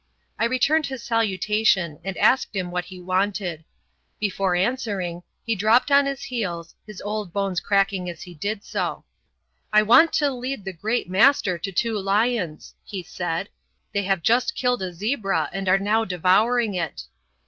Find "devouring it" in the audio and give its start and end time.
16.03-17.03